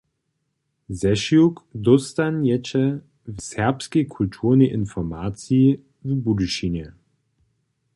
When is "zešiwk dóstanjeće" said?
0.99-2.83